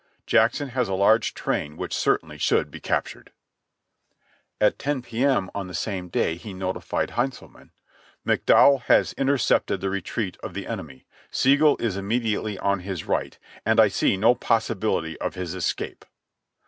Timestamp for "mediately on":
12.05-12.79